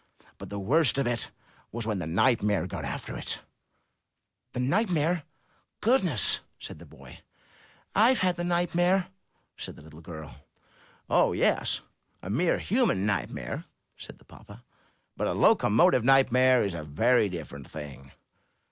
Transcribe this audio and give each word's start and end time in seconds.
But 0.39 0.49
the 0.49 0.57
worst 0.57 0.97
of 0.97 1.05
it 1.05 1.29
was 1.71 1.85
when 1.85 1.99
the 1.99 2.07
nightmare 2.07 2.65
got 2.65 2.83
after 2.85 3.13
it/' 3.13 3.41
*The 4.53 4.59
nightmare? 4.59 5.21
Goodness!'' 5.79 6.39
said 6.57 6.79
the 6.79 6.87
boy. 6.87 7.19
'I've 7.93 8.17
had 8.17 8.35
the 8.35 8.43
nightmare," 8.43 9.09
said 9.57 9.75
the 9.75 9.83
little 9.83 10.01
girl. 10.01 10.37
''Oh 11.07 11.33
yes, 11.37 11.81
a 12.23 12.31
mere 12.31 12.57
human 12.57 13.05
nightmare," 13.05 13.65
said 13.95 14.17
the 14.17 14.25
papa. 14.25 14.63
*'But 15.15 15.27
a 15.27 15.33
locomotive 15.33 16.03
nightmare 16.03 16.63
is 16.63 16.73
a 16.73 16.81
very 16.83 17.29
different 17.29 17.69
thing." 17.69 18.11